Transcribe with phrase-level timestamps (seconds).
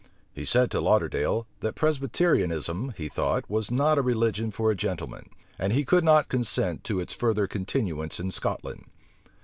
[0.33, 5.29] He said to Lauderdale, that Presbyterianism, he thought, was not a religion for a gentleman;
[5.59, 8.85] and he could not consent to its further continuance in Scotland.